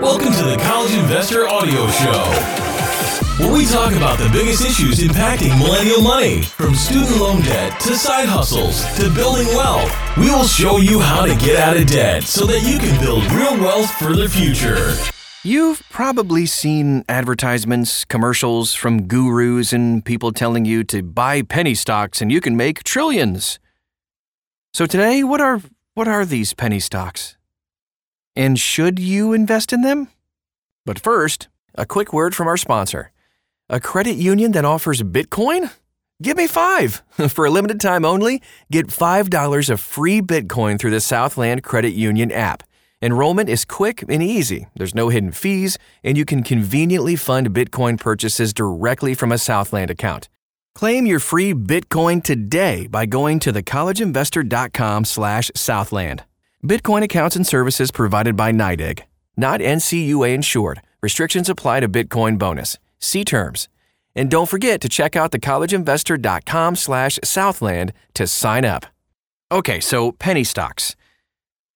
Welcome 0.00 0.32
to 0.32 0.44
the 0.44 0.56
College 0.62 0.94
Investor 0.94 1.48
Audio 1.48 1.88
Show, 1.88 2.22
where 3.42 3.52
we 3.52 3.66
talk 3.66 3.92
about 3.94 4.16
the 4.16 4.28
biggest 4.32 4.64
issues 4.64 5.00
impacting 5.00 5.58
millennial 5.58 6.00
money, 6.02 6.42
from 6.42 6.76
student 6.76 7.18
loan 7.18 7.42
debt 7.42 7.80
to 7.80 7.96
side 7.96 8.28
hustles 8.28 8.84
to 8.96 9.12
building 9.12 9.48
wealth. 9.48 9.92
We 10.16 10.30
will 10.30 10.44
show 10.44 10.76
you 10.76 11.00
how 11.00 11.26
to 11.26 11.34
get 11.34 11.56
out 11.56 11.76
of 11.76 11.88
debt 11.88 12.22
so 12.22 12.46
that 12.46 12.60
you 12.62 12.78
can 12.78 13.00
build 13.00 13.24
real 13.32 13.58
wealth 13.58 13.90
for 13.90 14.14
the 14.14 14.28
future. 14.28 14.94
You've 15.42 15.82
probably 15.90 16.46
seen 16.46 17.04
advertisements, 17.08 18.04
commercials 18.04 18.74
from 18.74 19.08
gurus 19.08 19.72
and 19.72 20.04
people 20.04 20.30
telling 20.30 20.64
you 20.64 20.84
to 20.84 21.02
buy 21.02 21.42
penny 21.42 21.74
stocks 21.74 22.22
and 22.22 22.30
you 22.30 22.40
can 22.40 22.56
make 22.56 22.84
trillions. 22.84 23.58
So 24.72 24.86
today, 24.86 25.24
what 25.24 25.40
are 25.40 25.60
what 25.94 26.06
are 26.06 26.24
these 26.24 26.54
penny 26.54 26.78
stocks? 26.78 27.37
And 28.38 28.58
should 28.58 28.98
you 29.00 29.32
invest 29.32 29.72
in 29.72 29.80
them? 29.82 30.08
But 30.86 31.00
first, 31.00 31.48
a 31.74 31.84
quick 31.84 32.12
word 32.12 32.36
from 32.36 32.46
our 32.46 32.56
sponsor. 32.56 33.10
A 33.68 33.80
credit 33.80 34.16
union 34.16 34.52
that 34.52 34.64
offers 34.64 35.02
Bitcoin? 35.02 35.72
Give 36.22 36.36
me 36.36 36.46
five. 36.46 37.02
For 37.30 37.46
a 37.46 37.50
limited 37.50 37.80
time 37.80 38.04
only, 38.04 38.40
get 38.70 38.86
$5 38.86 39.70
of 39.70 39.80
free 39.80 40.20
Bitcoin 40.20 40.78
through 40.78 40.92
the 40.92 41.00
Southland 41.00 41.64
Credit 41.64 41.94
Union 41.94 42.30
app. 42.30 42.62
Enrollment 43.02 43.48
is 43.48 43.64
quick 43.64 44.02
and 44.02 44.22
easy. 44.22 44.68
There's 44.76 44.94
no 44.94 45.08
hidden 45.08 45.32
fees, 45.32 45.76
and 46.04 46.16
you 46.16 46.24
can 46.24 46.44
conveniently 46.44 47.16
fund 47.16 47.50
Bitcoin 47.50 47.98
purchases 47.98 48.54
directly 48.54 49.14
from 49.14 49.32
a 49.32 49.38
Southland 49.38 49.90
account. 49.90 50.28
Claim 50.76 51.06
your 51.06 51.18
free 51.18 51.54
Bitcoin 51.54 52.22
today 52.22 52.86
by 52.86 53.04
going 53.04 53.40
to 53.40 53.52
thecollegeinvestor.com/southland. 53.52 56.27
Bitcoin 56.64 57.04
accounts 57.04 57.36
and 57.36 57.46
services 57.46 57.92
provided 57.92 58.34
by 58.34 58.50
NYDIG, 58.50 59.04
not 59.36 59.60
NCUA 59.60 60.34
insured. 60.34 60.82
Restrictions 61.00 61.48
apply 61.48 61.78
to 61.78 61.88
Bitcoin 61.88 62.36
bonus. 62.36 62.76
See 62.98 63.24
terms. 63.24 63.68
And 64.16 64.28
don't 64.28 64.48
forget 64.48 64.80
to 64.80 64.88
check 64.88 65.14
out 65.14 65.30
thecollegeinvestor.com 65.30 66.74
slash 66.74 67.20
Southland 67.22 67.92
to 68.14 68.26
sign 68.26 68.64
up. 68.64 68.86
Okay, 69.52 69.78
so 69.78 70.10
penny 70.10 70.42
stocks. 70.42 70.96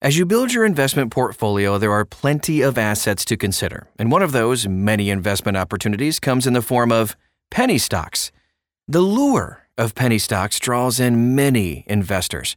As 0.00 0.16
you 0.16 0.24
build 0.24 0.54
your 0.54 0.64
investment 0.64 1.12
portfolio, 1.12 1.76
there 1.76 1.92
are 1.92 2.06
plenty 2.06 2.62
of 2.62 2.78
assets 2.78 3.26
to 3.26 3.36
consider. 3.36 3.86
And 3.98 4.10
one 4.10 4.22
of 4.22 4.32
those 4.32 4.66
many 4.66 5.10
investment 5.10 5.58
opportunities 5.58 6.18
comes 6.18 6.46
in 6.46 6.54
the 6.54 6.62
form 6.62 6.90
of 6.90 7.16
penny 7.50 7.76
stocks. 7.76 8.32
The 8.88 9.02
lure 9.02 9.66
of 9.76 9.94
penny 9.94 10.18
stocks 10.18 10.58
draws 10.58 10.98
in 10.98 11.34
many 11.34 11.84
investors. 11.86 12.56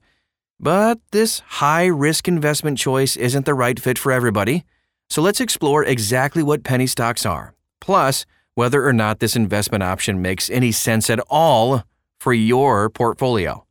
But 0.59 0.99
this 1.11 1.39
high 1.39 1.85
risk 1.85 2.27
investment 2.27 2.77
choice 2.77 3.15
isn't 3.15 3.45
the 3.45 3.53
right 3.53 3.79
fit 3.79 3.97
for 3.97 4.11
everybody. 4.11 4.63
So 5.09 5.21
let's 5.21 5.41
explore 5.41 5.83
exactly 5.83 6.41
what 6.41 6.63
penny 6.63 6.87
stocks 6.87 7.25
are, 7.25 7.53
plus 7.81 8.25
whether 8.55 8.85
or 8.85 8.93
not 8.93 9.19
this 9.19 9.35
investment 9.35 9.83
option 9.83 10.21
makes 10.21 10.49
any 10.49 10.71
sense 10.71 11.09
at 11.09 11.19
all 11.29 11.83
for 12.19 12.33
your 12.33 12.89
portfolio. 12.89 13.65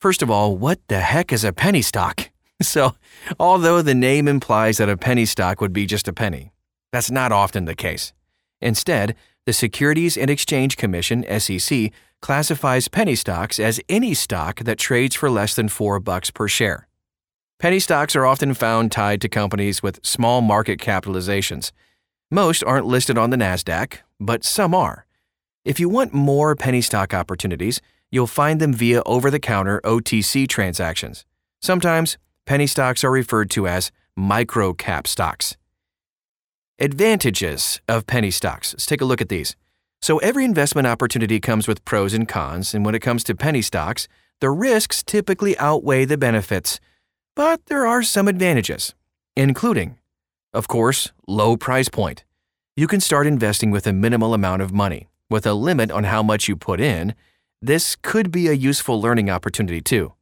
First 0.00 0.22
of 0.22 0.30
all, 0.30 0.56
what 0.56 0.80
the 0.88 1.00
heck 1.00 1.32
is 1.32 1.44
a 1.44 1.52
penny 1.52 1.82
stock? 1.82 2.28
So, 2.62 2.94
although 3.40 3.82
the 3.82 3.94
name 3.94 4.28
implies 4.28 4.76
that 4.76 4.88
a 4.88 4.96
penny 4.96 5.26
stock 5.26 5.60
would 5.60 5.72
be 5.72 5.84
just 5.84 6.06
a 6.06 6.12
penny, 6.12 6.52
that's 6.92 7.10
not 7.10 7.32
often 7.32 7.64
the 7.64 7.74
case. 7.74 8.12
Instead, 8.60 9.16
the 9.46 9.52
Securities 9.52 10.16
and 10.16 10.30
Exchange 10.30 10.76
Commission, 10.76 11.24
SEC, 11.40 11.90
classifies 12.22 12.88
penny 12.88 13.14
stocks 13.14 13.60
as 13.60 13.80
any 13.90 14.14
stock 14.14 14.60
that 14.60 14.78
trades 14.78 15.14
for 15.14 15.28
less 15.28 15.54
than 15.54 15.68
4 15.68 16.00
bucks 16.00 16.30
per 16.30 16.48
share. 16.48 16.88
Penny 17.58 17.78
stocks 17.78 18.16
are 18.16 18.24
often 18.24 18.54
found 18.54 18.90
tied 18.90 19.20
to 19.20 19.28
companies 19.28 19.82
with 19.82 20.04
small 20.04 20.40
market 20.40 20.80
capitalizations. 20.80 21.70
Most 22.30 22.64
aren't 22.64 22.86
listed 22.86 23.18
on 23.18 23.28
the 23.28 23.36
Nasdaq, 23.36 23.98
but 24.18 24.42
some 24.42 24.74
are. 24.74 25.04
If 25.64 25.78
you 25.78 25.88
want 25.88 26.14
more 26.14 26.56
penny 26.56 26.80
stock 26.80 27.12
opportunities, 27.12 27.80
you'll 28.10 28.26
find 28.26 28.60
them 28.60 28.72
via 28.72 29.02
over-the-counter 29.04 29.80
OTC 29.84 30.48
transactions. 30.48 31.24
Sometimes 31.60 32.18
penny 32.46 32.66
stocks 32.66 33.04
are 33.04 33.10
referred 33.10 33.50
to 33.50 33.68
as 33.68 33.92
micro 34.16 34.72
cap 34.72 35.06
stocks. 35.06 35.56
Advantages 36.78 37.80
of 37.86 38.06
penny 38.06 38.30
stocks. 38.30 38.74
Let's 38.74 38.86
take 38.86 39.00
a 39.00 39.04
look 39.04 39.20
at 39.20 39.28
these. 39.28 39.54
So, 40.02 40.18
every 40.18 40.44
investment 40.44 40.88
opportunity 40.88 41.38
comes 41.38 41.68
with 41.68 41.84
pros 41.84 42.12
and 42.12 42.26
cons, 42.26 42.74
and 42.74 42.84
when 42.84 42.96
it 42.96 43.02
comes 43.02 43.22
to 43.24 43.36
penny 43.36 43.62
stocks, 43.62 44.08
the 44.40 44.50
risks 44.50 45.00
typically 45.04 45.56
outweigh 45.58 46.04
the 46.04 46.18
benefits. 46.18 46.80
But 47.36 47.66
there 47.66 47.86
are 47.86 48.02
some 48.02 48.26
advantages, 48.26 48.96
including, 49.36 49.98
of 50.52 50.66
course, 50.66 51.12
low 51.28 51.56
price 51.56 51.88
point. 51.88 52.24
You 52.76 52.88
can 52.88 52.98
start 52.98 53.28
investing 53.28 53.70
with 53.70 53.86
a 53.86 53.92
minimal 53.92 54.34
amount 54.34 54.60
of 54.60 54.72
money, 54.72 55.06
with 55.30 55.46
a 55.46 55.54
limit 55.54 55.92
on 55.92 56.02
how 56.02 56.20
much 56.20 56.48
you 56.48 56.56
put 56.56 56.80
in. 56.80 57.14
This 57.60 57.94
could 57.94 58.32
be 58.32 58.48
a 58.48 58.54
useful 58.54 59.00
learning 59.00 59.30
opportunity 59.30 59.80
too. 59.80 60.14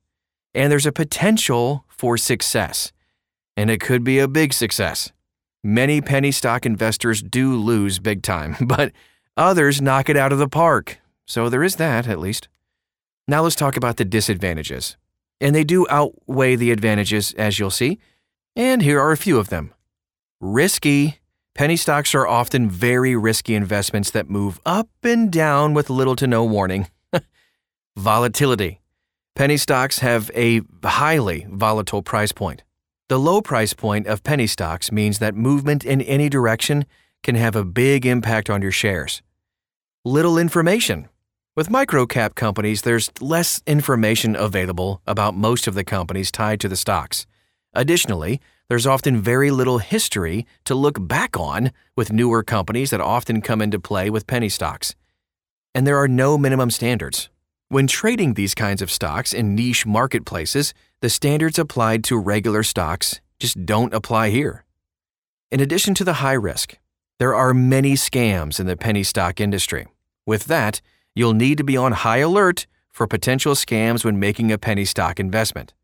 And 0.54 0.70
there's 0.70 0.84
a 0.84 0.92
potential 0.92 1.86
for 1.88 2.18
success, 2.18 2.92
and 3.56 3.70
it 3.70 3.80
could 3.80 4.04
be 4.04 4.18
a 4.18 4.28
big 4.28 4.52
success. 4.52 5.10
Many 5.64 6.02
penny 6.02 6.32
stock 6.32 6.66
investors 6.66 7.22
do 7.22 7.56
lose 7.56 7.98
big 7.98 8.22
time, 8.22 8.56
but 8.66 8.92
others 9.36 9.80
knock 9.80 10.08
it 10.08 10.16
out 10.16 10.32
of 10.32 10.38
the 10.38 10.48
park. 10.48 10.98
So 11.26 11.48
there 11.48 11.62
is 11.62 11.76
that, 11.76 12.08
at 12.08 12.18
least. 12.18 12.48
Now 13.28 13.42
let's 13.42 13.56
talk 13.56 13.76
about 13.76 13.96
the 13.96 14.04
disadvantages. 14.04 14.96
And 15.41 15.54
they 15.54 15.64
do 15.64 15.86
outweigh 15.88 16.56
the 16.56 16.72
advantages, 16.72 17.32
as 17.34 17.58
you'll 17.58 17.70
see. 17.70 17.98
And 18.56 18.82
here 18.82 19.00
are 19.00 19.12
a 19.12 19.16
few 19.16 19.38
of 19.38 19.48
them 19.48 19.72
risky. 20.41 21.20
Penny 21.54 21.76
stocks 21.76 22.14
are 22.14 22.26
often 22.26 22.70
very 22.70 23.14
risky 23.16 23.54
investments 23.54 24.10
that 24.10 24.30
move 24.30 24.60
up 24.64 24.88
and 25.02 25.30
down 25.30 25.74
with 25.74 25.91
little 25.91 26.16
to 26.16 26.26
no 26.26 26.44
warning. 26.44 26.88
Volatility. 27.97 28.80
Penny 29.34 29.56
stocks 29.56 30.00
have 30.00 30.30
a 30.34 30.62
highly 30.84 31.47
volatile 31.50 32.02
price 32.02 32.32
point. 32.32 32.62
The 33.08 33.18
low 33.18 33.41
price 33.42 33.74
point 33.74 34.06
of 34.06 34.22
penny 34.22 34.47
stocks 34.47 34.92
means 34.92 35.18
that 35.18 35.34
movement 35.34 35.84
in 35.84 36.00
any 36.02 36.28
direction 36.28 36.84
can 37.22 37.34
have 37.34 37.56
a 37.56 37.64
big 37.64 38.06
impact 38.06 38.48
on 38.50 38.62
your 38.62 38.72
shares. 38.72 39.22
Little 40.04 40.38
information. 40.38 41.08
With 41.56 41.69
microcap 41.69 42.34
companies, 42.34 42.82
there's 42.82 43.10
less 43.20 43.60
information 43.66 44.36
available 44.36 45.03
about 45.06 45.34
most 45.34 45.66
of 45.66 45.75
the 45.75 45.84
companies 45.84 46.30
tied 46.30 46.60
to 46.60 46.69
the 46.69 46.76
stocks. 46.76 47.26
Additionally, 47.75 48.41
there's 48.69 48.86
often 48.86 49.20
very 49.20 49.50
little 49.50 49.78
history 49.78 50.47
to 50.64 50.75
look 50.75 50.97
back 51.06 51.38
on 51.38 51.72
with 51.97 52.12
newer 52.12 52.42
companies 52.42 52.91
that 52.91 53.00
often 53.00 53.42
come 53.42 53.60
into 53.60 53.78
play 53.78 54.10
with 54.10 54.26
penny 54.26 54.48
stocks. 54.48 54.94
And 55.75 55.86
there 55.86 55.98
are 55.98 56.09
no 56.09 56.38
minimum 56.38 56.70
standards. 56.70 57.28
When 57.69 57.86
trading 57.86 58.34
these 58.34 58.54
kinds 58.54 58.80
of 58.80 58.91
stocks 58.91 59.32
in 59.32 59.54
niche 59.54 59.86
marketplaces, 59.86 60.72
the 61.00 61.10
standards 61.10 61.59
applied 61.59 62.03
to 62.04 62.16
regular 62.19 62.62
stocks 62.62 63.20
just 63.38 63.64
don't 63.64 63.94
apply 63.94 64.30
here. 64.30 64.64
In 65.50 65.60
addition 65.60 65.94
to 65.94 66.04
the 66.04 66.14
high 66.14 66.32
risk, 66.32 66.78
there 67.20 67.34
are 67.34 67.53
many 67.53 67.92
scams 67.92 68.58
in 68.58 68.66
the 68.66 68.78
penny 68.78 69.03
stock 69.03 69.42
industry. 69.42 69.86
With 70.25 70.47
that, 70.47 70.81
you'll 71.14 71.34
need 71.34 71.58
to 71.58 71.64
be 71.64 71.76
on 71.76 71.92
high 71.92 72.19
alert 72.19 72.66
for 72.91 73.06
potential 73.06 73.54
scams 73.54 74.06
when 74.06 74.19
making 74.19 74.50
a 74.50 74.56
penny 74.56 74.86
stock 74.86 75.20
investment. 75.20 75.75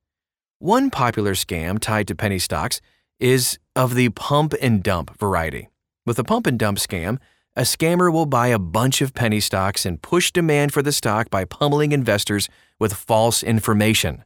One 0.61 0.89
popular 0.91 1.35
scam 1.35 1.79
tied 1.79 2.09
to 2.09 2.15
penny 2.15 2.39
stocks 2.39 2.81
is 3.21 3.59
of 3.77 3.95
the 3.95 4.09
pump 4.09 4.55
and 4.63 4.83
dump 4.83 5.19
variety. 5.19 5.69
With 6.07 6.19
a 6.19 6.25
pump 6.25 6.47
and 6.47 6.59
dump 6.59 6.79
scam, 6.79 7.19
a 7.55 7.63
scammer 7.63 8.11
will 8.11 8.25
buy 8.25 8.47
a 8.47 8.59
bunch 8.59 9.03
of 9.03 9.13
penny 9.13 9.41
stocks 9.41 9.85
and 9.85 10.01
push 10.01 10.33
demand 10.33 10.73
for 10.73 10.81
the 10.81 10.91
stock 10.91 11.29
by 11.29 11.45
pummeling 11.45 11.93
investors 11.93 12.49
with 12.81 12.95
false 12.95 13.43
information. 13.43 14.25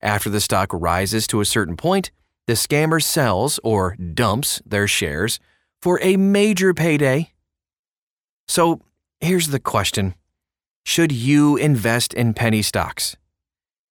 After 0.00 0.30
the 0.30 0.40
stock 0.40 0.70
rises 0.72 1.26
to 1.26 1.42
a 1.42 1.44
certain 1.44 1.76
point, 1.76 2.10
the 2.46 2.54
scammer 2.54 3.02
sells 3.02 3.60
or 3.62 3.94
dumps 3.96 4.62
their 4.64 4.88
shares 4.88 5.38
for 5.80 6.00
a 6.02 6.16
major 6.16 6.74
payday. 6.74 7.32
So 8.48 8.80
here's 9.20 9.48
the 9.48 9.60
question 9.60 10.14
Should 10.84 11.12
you 11.12 11.56
invest 11.56 12.14
in 12.14 12.34
penny 12.34 12.62
stocks? 12.62 13.16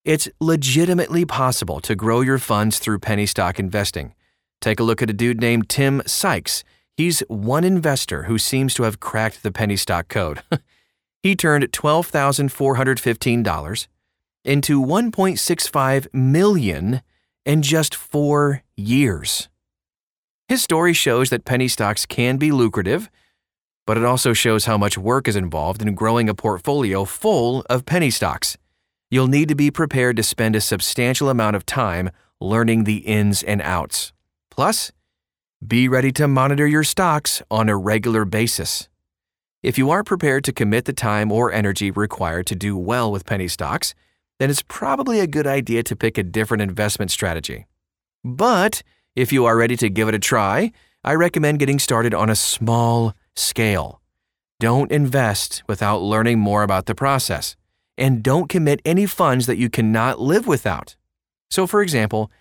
It's 0.03 0.27
legitimately 0.39 1.25
possible 1.25 1.79
to 1.81 1.95
grow 1.95 2.21
your 2.21 2.37
funds 2.37 2.77
through 2.77 2.99
penny 2.99 3.25
stock 3.25 3.59
investing. 3.59 4.13
Take 4.61 4.79
a 4.79 4.83
look 4.83 5.01
at 5.01 5.09
a 5.09 5.13
dude 5.13 5.41
named 5.41 5.67
Tim 5.67 6.03
Sykes. 6.05 6.63
He's 6.95 7.21
one 7.27 7.63
investor 7.63 8.23
who 8.23 8.37
seems 8.37 8.75
to 8.75 8.83
have 8.83 8.99
cracked 8.99 9.41
the 9.43 9.51
penny 9.51 9.75
stock 9.75 10.07
code. 10.07 10.43
he 11.23 11.35
turned 11.35 11.71
$12,415 11.71 13.87
into 14.45 14.81
1.65 14.81 16.13
million 16.13 17.01
in 17.45 17.61
just 17.63 17.95
4 17.95 18.61
years. 18.77 19.49
His 20.47 20.61
story 20.61 20.93
shows 20.93 21.31
that 21.31 21.43
penny 21.43 21.67
stocks 21.67 22.05
can 22.05 22.37
be 22.37 22.51
lucrative, 22.51 23.09
but 23.87 23.97
it 23.97 24.05
also 24.05 24.33
shows 24.33 24.65
how 24.65 24.77
much 24.77 24.97
work 24.97 25.27
is 25.27 25.35
involved 25.35 25.81
in 25.81 25.95
growing 25.95 26.29
a 26.29 26.35
portfolio 26.35 27.03
full 27.03 27.65
of 27.69 27.85
penny 27.85 28.11
stocks. 28.11 28.57
You'll 29.09 29.27
need 29.27 29.49
to 29.49 29.55
be 29.55 29.71
prepared 29.71 30.17
to 30.17 30.23
spend 30.23 30.55
a 30.55 30.61
substantial 30.61 31.29
amount 31.29 31.55
of 31.55 31.65
time 31.65 32.11
learning 32.39 32.83
the 32.83 32.97
ins 32.97 33.41
and 33.41 33.61
outs. 33.61 34.13
Plus, 34.51 34.91
Be 35.65 35.87
ready 35.87 36.11
to 36.11 36.27
monitor 36.27 36.67
your 36.67 36.83
stocks 36.83 37.41
on 37.49 37.69
a 37.69 37.77
regular 37.77 38.23
basis. 38.25 38.87
If 39.63 39.79
you 39.79 39.89
aren't 39.89 40.05
prepared 40.05 40.43
to 40.43 40.53
commit 40.53 40.85
the 40.85 40.93
time 40.93 41.31
or 41.31 41.51
energy 41.51 41.89
required 41.89 42.45
to 42.47 42.55
do 42.55 42.77
well 42.77 43.11
with 43.11 43.25
penny 43.25 43.47
stocks, 43.47 43.95
then 44.37 44.51
it's 44.51 44.61
probably 44.67 45.19
a 45.19 45.27
good 45.27 45.47
idea 45.47 45.81
to 45.83 45.95
pick 45.95 46.17
a 46.19 46.23
different 46.23 46.61
investment 46.61 47.09
strategy. 47.09 47.65
But 48.23 48.83
if 49.15 49.31
you 49.31 49.45
are 49.45 49.57
ready 49.57 49.77
to 49.77 49.89
give 49.89 50.07
it 50.07 50.15
a 50.15 50.19
try, 50.19 50.71
I 51.03 51.15
recommend 51.15 51.59
getting 51.59 51.79
started 51.79 52.13
on 52.13 52.29
a 52.29 52.35
small 52.35 53.13
scale. 53.35 54.01
Don't 54.59 54.91
invest 54.91 55.63
without 55.67 56.01
learning 56.01 56.39
more 56.39 56.63
about 56.63 56.85
the 56.85 56.95
process, 56.95 57.55
and 57.97 58.23
don't 58.23 58.49
commit 58.49 58.81
any 58.83 59.05
funds 59.05 59.45
that 59.45 59.57
you 59.57 59.69
cannot 59.69 60.19
live 60.19 60.47
without. 60.47 60.95
So, 61.49 61.67
for 61.67 61.81
example, 61.81 62.31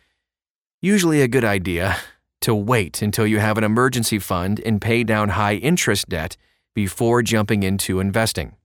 usually 0.81 1.21
a 1.21 1.29
good 1.29 1.45
idea 1.45 1.97
to 2.41 2.55
wait 2.55 3.03
until 3.03 3.27
you 3.27 3.39
have 3.39 3.57
an 3.57 3.65
emergency 3.65 4.19
fund 4.19 4.61
and 4.67 4.81
pay 4.81 5.05
down 5.05 5.31
high 5.31 5.55
interest 5.55 6.09
debt 6.09 6.37
before 6.75 7.23
jumping 7.23 7.63
into 7.63 8.01
investing. 8.01 8.57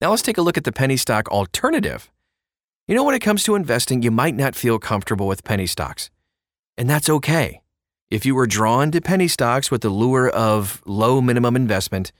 Now 0.00 0.10
let's 0.10 0.22
take 0.22 0.38
a 0.38 0.42
look 0.42 0.56
at 0.56 0.64
the 0.64 0.72
penny 0.72 0.96
stock 0.96 1.28
alternative. 1.28 2.10
You 2.86 2.94
know, 2.94 3.04
when 3.04 3.14
it 3.14 3.20
comes 3.20 3.42
to 3.44 3.54
investing, 3.54 4.02
you 4.02 4.10
might 4.10 4.34
not 4.34 4.54
feel 4.54 4.78
comfortable 4.78 5.26
with 5.26 5.44
penny 5.44 5.66
stocks. 5.66 6.10
And 6.80 6.88
that's 6.88 7.10
okay. 7.10 7.60
If 8.10 8.24
you 8.24 8.34
were 8.34 8.46
drawn 8.46 8.90
to 8.92 9.02
penny 9.02 9.28
stocks 9.28 9.70
with 9.70 9.82
the 9.82 9.90
lure 9.90 10.30
of 10.30 10.80
low 10.86 11.20
minimum 11.20 11.54
investment, 11.54 12.10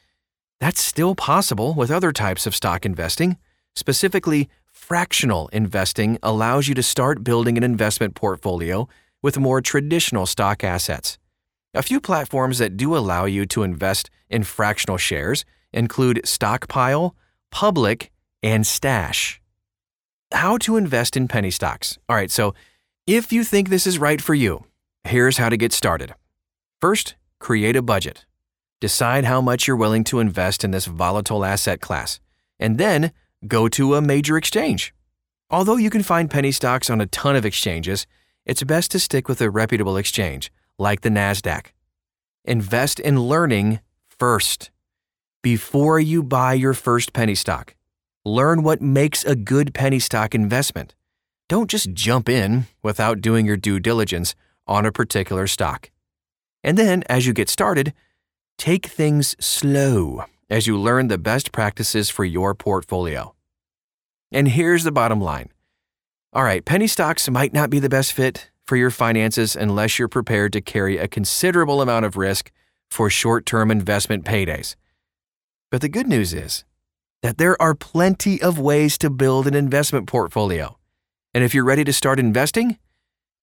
that's 0.61 0.83
still 0.83 1.15
possible 1.15 1.73
with 1.73 1.91
other 1.91 2.13
types 2.13 2.47
of 2.47 2.55
stock 2.55 2.85
investing. 2.85 3.39
Specifically, 3.75 4.51
fractional 4.71 5.49
investing 5.49 6.19
allows 6.23 6.69
you 6.69 6.75
to 6.75 6.83
start 6.83 7.25
building 7.25 7.57
an 7.57 7.63
investment 7.65 8.15
portfolio 8.15 8.87
with 9.23 9.39
more 9.39 9.63
traditional 9.63 10.27
stock 10.27 10.63
assets. 10.63 11.17
A 11.73 11.83
few 11.83 11.99
platforms 11.99 12.59
that 12.59 12.77
do 12.77 12.95
allow 12.95 13.25
you 13.25 13.47
to 13.47 13.63
invest 13.63 14.11
in 14.29 14.43
fractional 14.43 14.99
shares 14.99 15.47
include 15.73 16.21
Stockpile, 16.27 17.17
Public, 17.51 18.11
and 18.43 18.67
Stash. 18.67 19.41
How 20.33 20.59
to 20.59 20.77
invest 20.77 21.17
in 21.17 21.29
penny 21.29 21.51
stocks. 21.51 21.97
All 22.11 22.17
right, 22.17 22.31
so 22.31 22.53
if 23.11 23.33
you 23.33 23.43
think 23.43 23.69
this 23.69 23.89
is 23.89 23.99
right 23.99 24.23
for 24.23 24.35
you, 24.35 24.67
here's 25.03 25.39
how 25.39 25.49
to 25.49 25.57
get 25.57 25.73
started. 25.73 26.15
First, 26.81 27.17
create 27.41 27.75
a 27.75 27.83
budget. 27.83 28.25
Decide 28.81 29.25
how 29.25 29.41
much 29.41 29.67
you're 29.67 29.77
willing 29.77 30.05
to 30.05 30.21
invest 30.21 30.63
in 30.63 30.71
this 30.71 30.87
volatile 30.87 31.45
asset 31.45 31.81
class, 31.81 32.21
and 32.61 32.79
then 32.79 33.11
go 33.49 33.67
to 33.67 33.97
a 33.97 34.01
major 34.01 34.37
exchange. 34.37 34.95
Although 35.51 35.77
you 35.77 35.91
can 35.91 36.05
find 36.05 36.31
penny 36.31 36.53
stocks 36.53 36.89
on 36.89 37.01
a 37.01 37.07
ton 37.07 37.35
of 37.35 37.45
exchanges, 37.45 38.07
it's 38.47 38.63
best 38.63 38.93
to 38.93 39.01
stick 39.01 39.29
with 39.29 39.41
a 39.41 39.51
reputable 39.51 39.97
exchange 39.97 40.53
like 40.79 41.01
the 41.01 41.09
NASDAQ. 41.09 41.67
Invest 42.45 43.01
in 43.01 43.23
learning 43.23 43.81
first. 44.07 44.71
Before 45.43 45.99
you 45.99 46.23
buy 46.23 46.53
your 46.53 46.75
first 46.75 47.13
penny 47.13 47.35
stock, 47.35 47.75
learn 48.25 48.63
what 48.63 48.81
makes 48.81 49.25
a 49.25 49.35
good 49.35 49.75
penny 49.75 49.99
stock 49.99 50.33
investment. 50.33 50.95
Don't 51.51 51.69
just 51.69 51.95
jump 51.95 52.29
in 52.29 52.69
without 52.81 53.21
doing 53.21 53.45
your 53.45 53.57
due 53.57 53.81
diligence 53.81 54.37
on 54.69 54.87
a 54.87 54.93
particular 54.93 55.49
stock. 55.49 55.91
And 56.63 56.79
then, 56.79 57.03
as 57.09 57.27
you 57.27 57.33
get 57.33 57.49
started, 57.49 57.93
take 58.57 58.87
things 58.87 59.35
slow 59.45 60.27
as 60.49 60.69
you 60.69 60.79
learn 60.79 61.09
the 61.09 61.19
best 61.19 61.51
practices 61.51 62.09
for 62.09 62.25
your 62.25 62.55
portfolio. 62.55 63.35
And 64.31 64.47
here's 64.47 64.85
the 64.85 64.93
bottom 64.93 65.21
line. 65.21 65.49
All 66.33 66.45
right, 66.45 66.65
penny 66.65 66.87
stocks 66.87 67.29
might 67.29 67.53
not 67.53 67.69
be 67.69 67.81
the 67.81 67.89
best 67.89 68.13
fit 68.13 68.49
for 68.65 68.77
your 68.77 68.93
finances 68.93 69.57
unless 69.57 69.99
you're 69.99 70.07
prepared 70.07 70.53
to 70.53 70.61
carry 70.61 70.99
a 70.99 71.09
considerable 71.09 71.83
amount 71.83 72.05
of 72.05 72.17
risk 72.17 72.53
for 72.93 73.11
short 73.11 73.45
term 73.45 73.73
investment 73.73 74.25
paydays. 74.25 74.77
But 75.69 75.81
the 75.81 75.89
good 75.89 76.07
news 76.07 76.33
is 76.33 76.65
that 77.23 77.39
there 77.39 77.61
are 77.61 77.75
plenty 77.75 78.41
of 78.41 78.61
ways 78.61 78.97
to 78.99 79.11
build 79.11 79.49
an 79.49 79.55
investment 79.55 80.07
portfolio. 80.07 80.77
And 81.33 81.45
if 81.45 81.55
you're 81.55 81.65
ready 81.65 81.85
to 81.85 81.93
start 81.93 82.19
investing, 82.19 82.79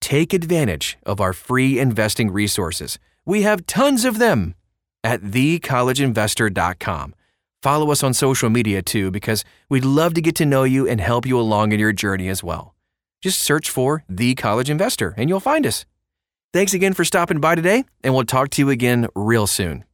take 0.01 0.33
advantage 0.33 0.97
of 1.05 1.21
our 1.21 1.33
free 1.33 1.79
investing 1.79 2.31
resources. 2.31 2.99
We 3.25 3.43
have 3.43 3.65
tons 3.65 4.05
of 4.05 4.19
them 4.19 4.55
at 5.03 5.21
thecollegeinvestor.com. 5.21 7.15
Follow 7.63 7.91
us 7.91 8.03
on 8.03 8.13
social 8.13 8.49
media 8.49 8.81
too, 8.81 9.09
because 9.09 9.43
we'd 9.69 9.85
love 9.85 10.13
to 10.13 10.21
get 10.21 10.35
to 10.35 10.45
know 10.45 10.63
you 10.63 10.87
and 10.87 11.01
help 11.01 11.25
you 11.25 11.39
along 11.39 11.71
in 11.71 11.79
your 11.79 11.93
journey 11.93 12.29
as 12.29 12.43
well. 12.43 12.75
Just 13.21 13.41
search 13.41 13.69
for 13.69 14.03
The 14.07 14.35
College 14.35 14.69
Investor 14.69 15.13
and 15.17 15.29
you'll 15.29 15.39
find 15.39 15.65
us. 15.65 15.85
Thanks 16.53 16.73
again 16.73 16.93
for 16.93 17.03
stopping 17.03 17.39
by 17.39 17.55
today, 17.55 17.83
and 18.03 18.13
we'll 18.13 18.23
talk 18.23 18.49
to 18.51 18.61
you 18.61 18.69
again 18.69 19.07
real 19.15 19.47
soon. 19.47 19.86